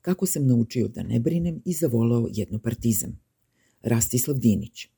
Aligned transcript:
Kako 0.00 0.26
sam 0.26 0.46
naučio 0.46 0.88
da 0.88 1.02
ne 1.02 1.20
brinem 1.20 1.62
i 1.64 1.72
zavolao 1.72 2.28
jednopartizam. 2.32 3.20
Rastislav 3.82 4.38
Dinić. 4.38 4.88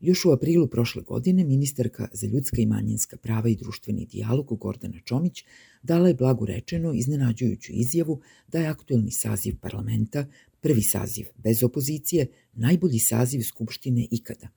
Još 0.00 0.24
u 0.24 0.30
aprilu 0.30 0.66
prošle 0.66 1.02
godine 1.02 1.44
ministarka 1.44 2.08
za 2.12 2.26
ljudska 2.26 2.62
i 2.62 2.66
manjinska 2.66 3.16
prava 3.16 3.48
i 3.48 3.56
društveni 3.56 4.06
dijalog 4.06 4.58
Gordana 4.58 5.00
Čomić 5.04 5.44
dala 5.82 6.08
je 6.08 6.14
blagu 6.14 6.46
rečeno 6.46 6.92
iznenađujuću 6.92 7.72
izjavu 7.72 8.20
da 8.48 8.58
je 8.58 8.66
aktuelni 8.66 9.10
saziv 9.10 9.56
parlamenta, 9.60 10.26
prvi 10.60 10.82
saziv 10.82 11.26
bez 11.36 11.62
opozicije, 11.62 12.26
najbolji 12.52 12.98
saziv 12.98 13.42
Skupštine 13.42 14.06
ikada. 14.10 14.48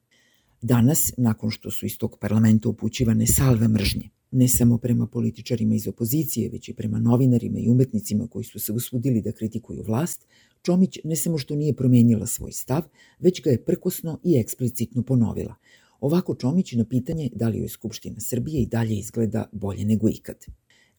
Danas, 0.61 0.99
nakon 1.17 1.51
što 1.51 1.71
su 1.71 1.85
iz 1.85 1.97
tog 1.97 2.17
parlamenta 2.19 2.69
upućivane 2.69 3.27
salve 3.27 3.67
mržnje, 3.67 4.09
ne 4.33 4.47
samo 4.47 4.77
prema 4.77 5.07
političarima 5.07 5.75
iz 5.75 5.87
opozicije, 5.87 6.49
već 6.49 6.69
i 6.69 6.73
prema 6.73 6.99
novinarima 6.99 7.59
i 7.59 7.69
umetnicima 7.69 8.27
koji 8.27 8.45
su 8.45 8.59
se 8.59 8.71
usudili 8.71 9.21
da 9.21 9.31
kritikuju 9.31 9.83
vlast, 9.83 10.27
Čomić 10.63 10.99
ne 11.03 11.15
samo 11.15 11.37
što 11.37 11.55
nije 11.55 11.73
promenila 11.73 12.27
svoj 12.27 12.51
stav, 12.51 12.83
već 13.19 13.41
ga 13.43 13.49
je 13.49 13.63
prkosno 13.65 14.19
i 14.23 14.37
eksplicitno 14.37 15.03
ponovila. 15.03 15.55
Ovako 15.99 16.35
Čomić 16.35 16.71
na 16.71 16.85
pitanje 16.85 17.29
da 17.35 17.47
li 17.47 17.59
joj 17.59 17.67
Skupština 17.67 18.19
Srbije 18.19 18.61
i 18.61 18.65
dalje 18.67 18.95
izgleda 18.95 19.49
bolje 19.51 19.85
nego 19.85 20.09
ikad. 20.09 20.45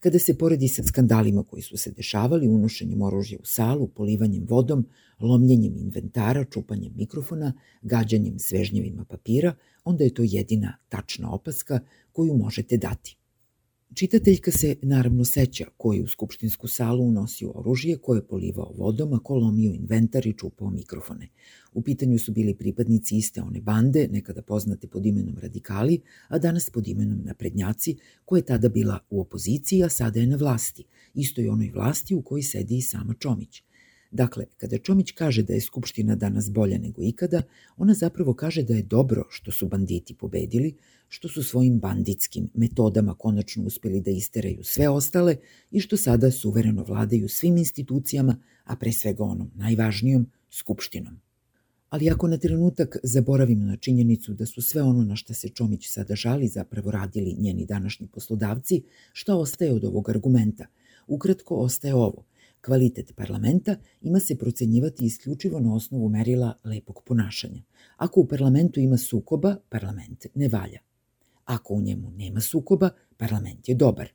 Kada 0.01 0.19
se 0.19 0.39
poredi 0.39 0.69
sa 0.69 0.83
skandalima 0.83 1.43
koji 1.43 1.63
su 1.63 1.77
se 1.77 1.91
dešavali, 1.91 2.49
unošenjem 2.49 3.03
oružja 3.03 3.39
u 3.43 3.47
salu, 3.47 3.89
polivanjem 3.89 4.45
vodom, 4.49 4.87
lomljenjem 5.21 5.77
inventara, 5.77 6.45
čupanjem 6.45 6.93
mikrofona, 6.97 7.53
gađanjem 7.83 8.39
svežnjevima 8.39 9.05
papira, 9.05 9.55
onda 9.85 10.05
je 10.05 10.15
to 10.15 10.23
jedina 10.23 10.77
tačna 10.89 11.31
opaska 11.33 11.81
koju 12.13 12.37
možete 12.37 12.77
dati. 12.77 13.17
Čitateljka 13.95 14.51
se 14.51 14.77
naravno 14.83 15.25
seća 15.25 15.65
ko 15.77 15.93
je 15.93 16.03
u 16.03 16.09
skupštinsku 16.09 16.69
salu 16.69 17.05
unosio 17.05 17.51
oružje, 17.55 17.97
ko 17.97 18.15
je 18.15 18.27
polivao 18.27 18.73
vodom, 18.77 19.13
a 19.13 19.19
ko 19.19 19.35
lomio 19.35 19.73
inventar 19.73 20.27
i 20.27 20.33
čupao 20.33 20.71
mikrofone. 20.71 21.29
U 21.73 21.83
pitanju 21.83 22.19
su 22.19 22.33
bili 22.33 22.55
pripadnici 22.55 23.17
iste 23.17 23.43
one 23.43 23.61
bande, 23.61 24.09
nekada 24.13 24.43
poznate 24.43 24.89
pod 24.89 25.07
imenom 25.07 25.39
radikali, 25.39 26.01
a 26.29 26.39
danas 26.39 26.71
pod 26.71 26.89
imenom 26.89 27.21
naprednjaci, 27.25 27.97
koja 28.25 28.39
je 28.39 28.47
tada 28.47 28.69
bila 28.69 28.99
u 29.11 29.21
opoziciji, 29.21 29.85
a 29.85 29.89
sada 29.89 30.21
je 30.21 30.27
na 30.27 30.37
vlasti, 30.37 30.85
istoj 31.15 31.49
onoj 31.49 31.71
vlasti 31.75 32.15
u 32.15 32.23
kojoj 32.23 32.43
sedi 32.43 32.77
i 32.77 32.83
sama 32.83 33.15
Čomić– 33.15 33.63
Dakle, 34.15 34.45
kada 34.57 34.79
Čomić 34.79 35.11
kaže 35.11 35.43
da 35.43 35.53
je 35.55 35.61
Skupština 35.61 36.15
danas 36.15 36.51
bolja 36.51 36.79
nego 36.79 37.03
ikada, 37.03 37.43
ona 37.77 37.95
zapravo 37.95 38.35
kaže 38.35 38.63
da 38.63 38.75
je 38.75 38.83
dobro 38.83 39.25
što 39.31 39.53
su 39.53 39.69
banditi 39.69 40.15
pobedili, 40.15 40.75
što 41.09 41.29
su 41.29 41.43
svojim 41.43 41.81
banditskim 41.81 42.49
metodama 42.55 43.15
konačno 43.15 43.65
uspeli 43.65 44.01
da 44.01 44.11
isteraju 44.11 44.65
sve 44.65 44.89
ostale 44.89 45.37
i 45.71 45.81
što 45.81 45.97
sada 45.97 46.31
suvereno 46.31 46.85
vladaju 46.85 47.29
svim 47.29 47.57
institucijama, 47.57 48.37
a 48.65 48.77
pre 48.77 48.93
svega 48.93 49.25
onom 49.25 49.51
najvažnijom, 49.55 50.27
Skupštinom. 50.51 51.21
Ali 51.91 52.11
ako 52.11 52.29
na 52.29 52.39
trenutak 52.39 52.97
zaboravimo 53.03 53.65
na 53.65 53.77
činjenicu 53.77 54.35
da 54.35 54.47
su 54.47 54.63
sve 54.63 54.83
ono 54.83 55.05
na 55.05 55.17
šta 55.17 55.35
se 55.35 55.49
Čomić 55.49 55.89
sada 55.89 56.15
žali 56.15 56.49
zapravo 56.49 56.91
radili 56.91 57.37
njeni 57.39 57.67
današnji 57.67 58.07
poslodavci, 58.07 58.83
šta 59.13 59.35
ostaje 59.35 59.73
od 59.73 59.85
ovog 59.85 60.11
argumenta? 60.11 60.67
Ukratko 61.07 61.55
ostaje 61.55 61.95
ovo– 61.95 62.25
Kvalitet 62.65 63.13
parlamenta 63.17 63.77
ima 64.03 64.21
se 64.21 64.39
procenjivati 64.39 65.05
isključivo 65.05 65.61
na 65.61 65.75
osnovu 65.75 66.09
merila 66.09 66.59
lepog 66.65 67.03
ponašanja. 67.07 67.63
Ako 67.97 68.21
u 68.21 68.29
parlamentu 68.29 68.81
ima 68.81 68.97
sukoba, 68.97 69.57
parlament 69.69 70.27
ne 70.35 70.49
valja. 70.49 70.79
Ako 71.45 71.75
u 71.75 71.81
njemu 71.81 72.11
nema 72.11 72.41
sukoba, 72.41 72.91
parlament 73.17 73.69
je 73.69 73.75
dobar. 73.75 74.09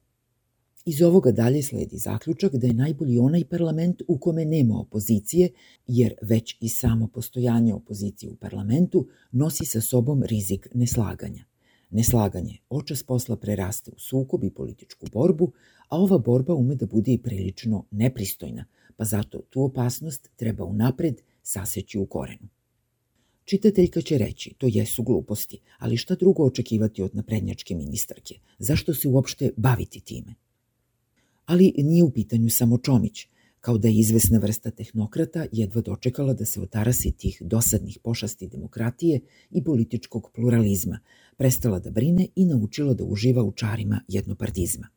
Iz 0.85 1.01
ovoga 1.01 1.31
dalje 1.31 1.63
sledi 1.63 1.97
zaključak 1.97 2.55
da 2.55 2.67
je 2.67 2.73
najbolji 2.73 3.19
onaj 3.19 3.45
parlament 3.45 4.01
u 4.07 4.17
kome 4.17 4.45
nema 4.45 4.79
opozicije, 4.79 5.49
jer 5.87 6.13
već 6.21 6.57
i 6.61 6.69
samo 6.69 7.07
postojanje 7.07 7.73
opozicije 7.73 8.29
u 8.29 8.35
parlamentu 8.35 9.07
nosi 9.31 9.65
sa 9.65 9.81
sobom 9.81 10.23
rizik 10.23 10.67
neslaganja. 10.73 11.48
Neslaganje 11.89 12.57
očas 12.69 13.03
posla 13.03 13.35
preraste 13.35 13.91
u 13.91 13.99
sukob 13.99 14.43
i 14.43 14.49
političku 14.49 15.07
borbu, 15.13 15.51
a 15.87 15.97
ova 15.97 16.17
borba 16.17 16.53
ume 16.53 16.75
da 16.75 16.85
bude 16.85 17.13
i 17.13 17.17
prilično 17.17 17.85
nepristojna, 17.91 18.65
pa 18.97 19.05
zato 19.05 19.41
tu 19.49 19.63
opasnost 19.63 20.29
treba 20.35 20.63
unapred 20.63 21.21
saseći 21.43 21.97
u 21.97 22.05
korenu. 22.05 22.47
Čitateljka 23.45 24.01
će 24.01 24.17
reći, 24.17 24.53
to 24.57 24.67
jesu 24.69 25.03
gluposti, 25.03 25.59
ali 25.77 25.97
šta 25.97 26.15
drugo 26.15 26.43
očekivati 26.43 27.01
od 27.01 27.15
naprednjačke 27.15 27.75
ministarke? 27.75 28.35
Zašto 28.59 28.93
se 28.93 29.07
uopšte 29.07 29.51
baviti 29.57 29.99
time? 29.99 30.35
Ali 31.45 31.73
nije 31.77 32.03
u 32.03 32.11
pitanju 32.11 32.49
samo 32.49 32.77
Čomić, 32.77 33.27
kao 33.61 33.77
da 33.77 33.87
je 33.87 33.99
izvesna 33.99 34.39
vrsta 34.39 34.71
tehnokrata 34.71 35.45
jedva 35.51 35.81
dočekala 35.81 36.33
da 36.33 36.45
se 36.45 36.61
otarasi 36.61 37.11
tih 37.11 37.41
dosadnih 37.41 37.97
pošasti 38.03 38.47
demokratije 38.47 39.19
i 39.51 39.63
političkog 39.63 40.31
pluralizma, 40.35 40.99
prestala 41.37 41.79
da 41.79 41.91
brine 41.91 42.27
i 42.35 42.45
naučila 42.45 42.93
da 42.93 43.03
uživa 43.03 43.43
u 43.43 43.51
čarima 43.51 44.01
jednopartizma. 44.07 44.87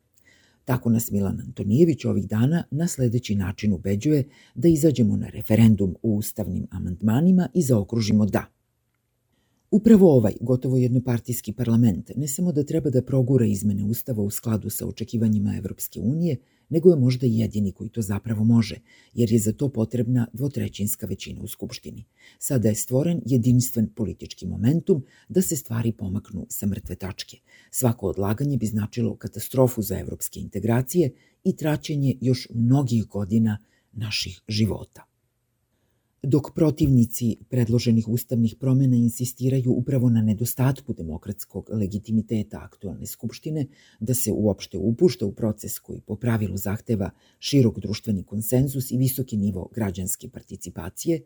Tako 0.65 0.89
nas 0.89 1.11
Milan 1.11 1.41
Antonijević 1.41 2.05
ovih 2.05 2.27
dana 2.27 2.63
na 2.71 2.87
sledeći 2.87 3.35
način 3.35 3.73
ubeđuje 3.73 4.23
da 4.55 4.67
izađemo 4.67 5.17
na 5.17 5.27
referendum 5.27 5.95
u 6.01 6.17
ustavnim 6.17 6.67
amandmanima 6.71 7.49
i 7.53 7.61
zaokružimo 7.61 8.25
da. 8.25 8.45
Upravo 9.73 10.15
ovaj 10.17 10.33
gotovo 10.41 10.77
jednopartijski 10.77 11.53
parlament 11.53 12.11
ne 12.15 12.27
samo 12.27 12.51
da 12.51 12.63
treba 12.63 12.89
da 12.89 13.01
progura 13.01 13.45
izmene 13.45 13.83
ustava 13.83 14.23
u 14.23 14.29
skladu 14.29 14.69
sa 14.69 14.87
očekivanjima 14.87 15.55
Evropske 15.57 15.99
unije, 15.99 16.37
nego 16.69 16.89
je 16.89 16.95
možda 16.95 17.27
i 17.27 17.37
jedini 17.37 17.71
koji 17.71 17.89
to 17.89 18.01
zapravo 18.01 18.43
može, 18.43 18.75
jer 19.13 19.31
je 19.31 19.39
za 19.39 19.53
to 19.53 19.69
potrebna 19.69 20.27
dvotrećinska 20.33 21.07
većina 21.07 21.41
u 21.41 21.47
Skupštini. 21.47 22.05
Sada 22.39 22.69
je 22.69 22.75
stvoren 22.75 23.21
jedinstven 23.25 23.87
politički 23.95 24.47
momentum 24.47 25.05
da 25.29 25.41
se 25.41 25.55
stvari 25.55 25.91
pomaknu 25.91 26.45
sa 26.49 26.65
mrtve 26.67 26.95
tačke. 26.95 27.37
Svako 27.71 28.07
odlaganje 28.07 28.57
bi 28.57 28.65
značilo 28.65 29.15
katastrofu 29.15 29.81
za 29.81 29.99
evropske 29.99 30.39
integracije 30.39 31.11
i 31.43 31.55
traćenje 31.55 32.15
još 32.21 32.47
mnogih 32.53 33.07
godina 33.07 33.57
naših 33.91 34.41
života 34.47 35.12
dok 36.23 36.51
protivnici 36.55 37.37
predloženih 37.49 38.07
ustavnih 38.07 38.55
promena 38.59 38.95
insistiraju 38.95 39.71
upravo 39.71 40.09
na 40.09 40.21
nedostatku 40.21 40.93
demokratskog 40.93 41.69
legitimiteta 41.69 42.61
aktualne 42.63 43.05
skupštine, 43.05 43.65
da 43.99 44.13
se 44.13 44.31
uopšte 44.31 44.77
upušta 44.77 45.25
u 45.25 45.31
proces 45.31 45.79
koji 45.79 46.01
po 46.01 46.15
pravilu 46.15 46.57
zahteva 46.57 47.09
širok 47.39 47.79
društveni 47.79 48.23
konsenzus 48.23 48.91
i 48.91 48.97
visoki 48.97 49.37
nivo 49.37 49.69
građanske 49.75 50.29
participacije, 50.29 51.21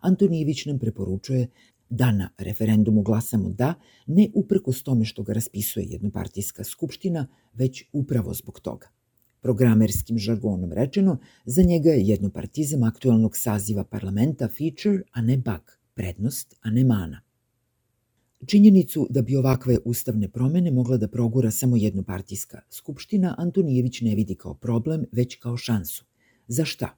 Antonijević 0.00 0.66
nam 0.66 0.78
preporučuje 0.78 1.48
da 1.90 2.12
na 2.12 2.30
referendumu 2.38 3.02
glasamo 3.02 3.50
da, 3.50 3.74
ne 4.06 4.28
uprkos 4.34 4.82
tome 4.82 5.04
što 5.04 5.22
ga 5.22 5.32
raspisuje 5.32 5.86
jednopartijska 5.86 6.64
skupština, 6.64 7.26
već 7.52 7.84
upravo 7.92 8.34
zbog 8.34 8.60
toga. 8.60 8.99
Programerskim 9.40 10.18
žargonom 10.18 10.72
rečeno, 10.72 11.18
za 11.44 11.62
njega 11.62 11.90
je 11.90 12.06
jednopartizam 12.06 12.82
aktualnog 12.82 13.36
saziva 13.36 13.84
parlamenta 13.84 14.48
feature, 14.48 15.02
a 15.12 15.22
ne 15.22 15.36
bug, 15.36 15.78
prednost, 15.94 16.56
a 16.60 16.70
ne 16.70 16.84
mana. 16.84 17.20
Činjenicu 18.46 19.06
da 19.10 19.22
bi 19.22 19.36
ovakve 19.36 19.78
ustavne 19.84 20.28
promene 20.28 20.70
mogla 20.70 20.96
da 20.96 21.08
progura 21.08 21.50
samo 21.50 21.76
jednopartijska 21.76 22.60
skupština, 22.70 23.34
Antonijević 23.38 24.00
ne 24.00 24.14
vidi 24.14 24.34
kao 24.34 24.54
problem, 24.54 25.04
već 25.12 25.36
kao 25.36 25.56
šansu. 25.56 26.04
Za 26.48 26.64
šta? 26.64 26.96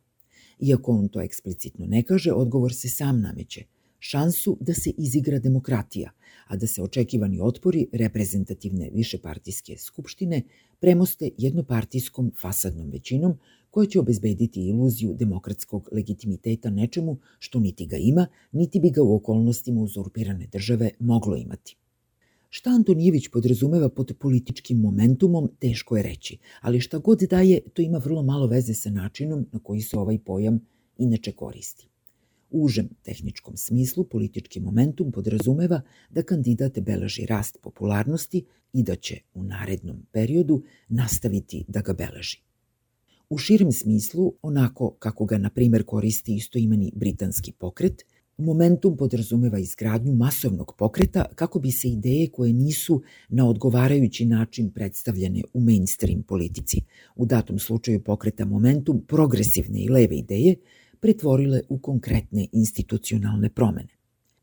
Iako 0.60 0.92
on 0.92 1.08
to 1.08 1.20
eksplicitno 1.20 1.86
ne 1.86 2.02
kaže, 2.02 2.32
odgovor 2.32 2.74
se 2.74 2.88
sam 2.88 3.20
nameće– 3.20 3.64
šansu 4.02 4.56
da 4.60 4.74
se 4.74 4.90
izigra 4.98 5.38
demokratija, 5.38 6.10
a 6.46 6.56
da 6.56 6.66
se 6.66 6.82
očekivani 6.82 7.40
otpori 7.40 7.86
reprezentativne 7.92 8.90
višepartijske 8.94 9.76
skupštine 9.78 10.42
premoste 10.80 11.30
jednopartijskom 11.38 12.32
fasadnom 12.40 12.90
većinom 12.90 13.38
koja 13.70 13.86
će 13.86 14.00
obezbediti 14.00 14.66
iluziju 14.68 15.14
demokratskog 15.14 15.88
legitimiteta 15.92 16.70
nečemu 16.70 17.16
što 17.38 17.60
niti 17.60 17.86
ga 17.86 17.96
ima, 17.96 18.26
niti 18.52 18.80
bi 18.80 18.90
ga 18.90 19.02
u 19.02 19.14
okolnostima 19.14 19.80
uzurpirane 19.80 20.46
države 20.46 20.90
moglo 20.98 21.36
imati. 21.36 21.76
Šta 22.50 22.70
Antonijević 22.70 23.28
podrazumeva 23.28 23.88
pod 23.88 24.12
političkim 24.18 24.78
momentumom, 24.78 25.48
teško 25.58 25.96
je 25.96 26.02
reći, 26.02 26.38
ali 26.60 26.80
šta 26.80 26.98
god 26.98 27.20
daje, 27.20 27.60
to 27.72 27.82
ima 27.82 27.98
vrlo 27.98 28.22
malo 28.22 28.46
veze 28.46 28.74
sa 28.74 28.90
načinom 28.90 29.46
na 29.52 29.58
koji 29.58 29.80
se 29.80 29.98
ovaj 29.98 30.18
pojam 30.18 30.60
inače 30.98 31.32
koristi 31.32 31.91
užem 32.52 32.88
tehničkom 33.02 33.56
smislu 33.56 34.04
politički 34.04 34.60
momentum 34.60 35.12
podrazumeva 35.12 35.80
da 36.10 36.22
kandidat 36.22 36.78
beleži 36.80 37.26
rast 37.26 37.58
popularnosti 37.62 38.44
i 38.72 38.82
da 38.82 38.96
će 38.96 39.20
u 39.34 39.44
narednom 39.44 40.06
periodu 40.12 40.62
nastaviti 40.88 41.64
da 41.68 41.80
ga 41.80 41.92
beleži. 41.92 42.40
U 43.30 43.38
širem 43.38 43.72
smislu, 43.72 44.32
onako 44.42 44.90
kako 44.98 45.24
ga 45.24 45.38
na 45.38 45.50
primer 45.50 45.84
koristi 45.84 46.34
istoimeni 46.36 46.92
britanski 46.94 47.52
pokret, 47.52 48.04
Momentum 48.38 48.96
podrazumeva 48.96 49.58
izgradnju 49.58 50.14
masovnog 50.14 50.74
pokreta 50.78 51.24
kako 51.34 51.58
bi 51.58 51.70
se 51.70 51.88
ideje 51.88 52.30
koje 52.30 52.52
nisu 52.52 53.02
na 53.28 53.48
odgovarajući 53.48 54.26
način 54.26 54.70
predstavljene 54.70 55.42
u 55.52 55.60
mainstream 55.60 56.22
politici, 56.22 56.80
u 57.16 57.26
datom 57.26 57.58
slučaju 57.58 58.04
pokreta 58.04 58.44
Momentum 58.44 59.04
progresivne 59.08 59.84
i 59.84 59.88
leve 59.88 60.16
ideje, 60.16 60.54
pretvorile 61.02 61.60
u 61.68 61.78
konkretne 61.78 62.46
institucionalne 62.52 63.48
promene. 63.50 63.88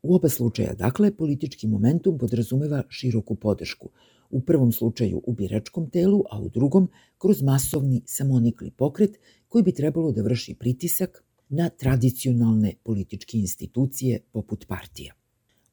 U 0.04 0.16
oba 0.16 0.30
slučaja, 0.30 0.74
dakle, 0.74 1.12
politički 1.12 1.68
momentum 1.68 2.18
podrazumeva 2.18 2.84
široku 2.90 3.36
podršku, 3.36 3.90
u 4.30 4.42
prvom 4.42 4.72
slučaju 4.72 5.22
u 5.26 5.34
biračkom 5.34 5.90
telu, 5.90 6.24
a 6.32 6.42
u 6.42 6.50
drugom 6.50 6.90
kroz 7.18 7.42
masovni 7.42 8.02
samonikli 8.06 8.72
pokret 8.72 9.18
koji 9.48 9.64
bi 9.64 9.72
trebalo 9.72 10.12
da 10.12 10.22
vrši 10.22 10.56
pritisak 10.60 11.24
na 11.50 11.70
tradicionalne 11.70 12.74
političke 12.84 13.38
institucije 13.38 14.20
poput 14.32 14.68
partija. 14.68 15.14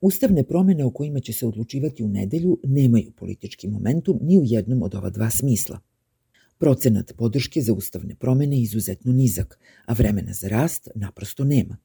Ustavne 0.01 0.45
promene 0.45 0.85
o 0.85 0.91
kojima 0.91 1.21
će 1.21 1.33
se 1.33 1.47
odlučivati 1.47 2.05
u 2.05 2.09
nedelju 2.09 2.59
nemaju 2.65 3.13
politički 3.13 3.69
momentum 3.69 4.19
ni 4.23 4.39
u 4.39 4.43
jednom 4.45 4.83
od 4.83 4.95
ova 4.95 5.11
dva 5.11 5.31
smisla. 5.31 5.81
Procenat 6.59 7.13
podrške 7.17 7.61
za 7.61 7.73
ustavne 7.73 8.15
promene 8.15 8.57
je 8.57 8.63
izuzetno 8.63 9.13
nizak, 9.13 9.59
a 9.87 9.93
vremena 9.93 10.33
za 10.33 10.49
rast 10.49 10.89
naprosto 10.95 11.45
nema. 11.45 11.77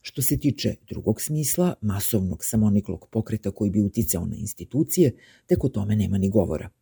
Što 0.00 0.22
se 0.22 0.38
tiče 0.38 0.74
drugog 0.88 1.20
smisla, 1.20 1.74
masovnog 1.80 2.44
samoniklog 2.44 3.08
pokreta 3.10 3.50
koji 3.50 3.70
bi 3.70 3.80
uticao 3.80 4.26
na 4.26 4.36
institucije, 4.36 5.16
tek 5.46 5.64
o 5.64 5.68
tome 5.68 5.96
nema 5.96 6.18
ni 6.18 6.30
govora– 6.30 6.70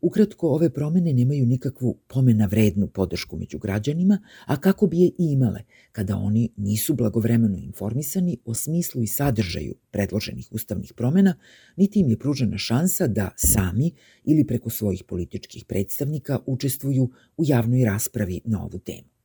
Ukratko, 0.00 0.48
ove 0.48 0.70
promene 0.70 1.12
nemaju 1.12 1.46
nikakvu 1.46 1.98
pomena 2.06 2.46
vrednu 2.46 2.86
podršku 2.86 3.36
među 3.36 3.58
građanima, 3.58 4.18
a 4.46 4.60
kako 4.60 4.86
bi 4.86 5.00
je 5.00 5.10
imale 5.18 5.60
kada 5.92 6.16
oni 6.16 6.48
nisu 6.56 6.94
blagovremeno 6.94 7.56
informisani 7.58 8.38
o 8.44 8.54
smislu 8.54 9.02
i 9.02 9.06
sadržaju 9.06 9.74
predloženih 9.90 10.48
ustavnih 10.50 10.92
promena, 10.92 11.34
niti 11.76 12.00
im 12.00 12.10
je 12.10 12.18
pružena 12.18 12.58
šansa 12.58 13.06
da 13.06 13.30
sami 13.36 13.92
ili 14.24 14.46
preko 14.46 14.70
svojih 14.70 15.04
političkih 15.04 15.64
predstavnika 15.64 16.38
učestvuju 16.46 17.10
u 17.36 17.44
javnoj 17.46 17.84
raspravi 17.84 18.40
na 18.44 18.64
ovu 18.64 18.78
temu. 18.78 19.15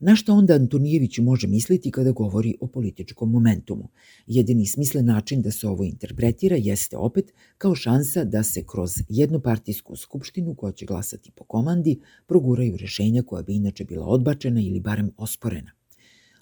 Na 0.00 0.16
što 0.16 0.34
onda 0.34 0.54
Antonijević 0.54 1.18
može 1.18 1.46
misliti 1.46 1.90
kada 1.90 2.10
govori 2.10 2.54
o 2.60 2.66
političkom 2.66 3.30
momentumu? 3.30 3.88
Jedini 4.26 4.66
smislen 4.66 5.04
način 5.04 5.42
da 5.42 5.50
se 5.50 5.68
ovo 5.68 5.84
interpretira 5.84 6.56
jeste 6.56 6.96
opet 6.96 7.32
kao 7.58 7.74
šansa 7.74 8.24
da 8.24 8.42
se 8.42 8.64
kroz 8.66 8.90
jednopartijsku 9.08 9.96
skupštinu 9.96 10.54
koja 10.54 10.72
će 10.72 10.86
glasati 10.86 11.30
po 11.30 11.44
komandi 11.44 12.00
proguraju 12.26 12.76
rešenja 12.76 13.22
koja 13.22 13.42
bi 13.42 13.54
inače 13.54 13.84
bila 13.84 14.06
odbačena 14.06 14.60
ili 14.60 14.80
barem 14.80 15.10
osporena. 15.16 15.70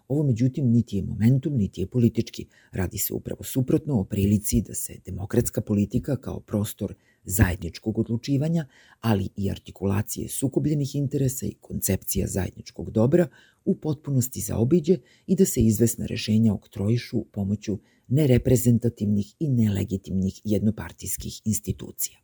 Ovo 0.08 0.22
međutim 0.22 0.70
niti 0.70 0.96
je 0.96 1.02
momentum, 1.02 1.56
niti 1.56 1.80
je 1.80 1.86
politički. 1.86 2.46
Radi 2.72 2.98
se 2.98 3.14
upravo 3.14 3.42
suprotno 3.42 4.00
o 4.00 4.04
prilici 4.04 4.62
da 4.62 4.74
se 4.74 4.94
demokratska 5.04 5.60
politika 5.60 6.16
kao 6.16 6.40
prostor 6.40 6.94
zajedničkog 7.24 7.98
odlučivanja, 7.98 8.66
ali 9.00 9.28
i 9.36 9.50
artikulacije 9.50 10.28
sukobljenih 10.28 10.94
interesa 10.94 11.46
i 11.46 11.54
koncepcija 11.60 12.26
zajedničkog 12.26 12.90
dobra 12.90 13.28
u 13.64 13.74
potpunosti 13.74 14.40
zaobiđe 14.40 14.98
i 15.26 15.36
da 15.36 15.44
se 15.44 15.60
izvesna 15.60 16.06
rešenja 16.06 16.54
oktrojišu 16.54 17.24
pomoću 17.32 17.78
nereprezentativnih 18.08 19.34
i 19.38 19.48
nelegitimnih 19.48 20.40
jednopartijskih 20.44 21.40
institucija. 21.44 22.18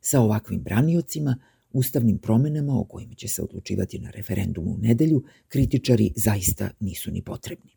Sa 0.00 0.20
ovakvim 0.20 0.62
braniocima, 0.62 1.36
ustavnim 1.74 2.18
promenama 2.18 2.80
o 2.80 2.84
kojima 2.84 3.14
će 3.14 3.28
se 3.28 3.42
odlučivati 3.42 3.98
na 3.98 4.10
referendumu 4.10 4.70
u 4.70 4.78
nedelju, 4.78 5.22
kritičari 5.48 6.12
zaista 6.16 6.70
nisu 6.80 7.10
ni 7.10 7.22
potrebni. 7.22 7.70